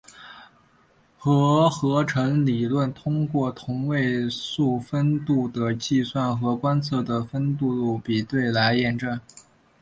[1.19, 9.19] 核合成的理论通过同位素丰度的计算和观测的丰度比对来验证。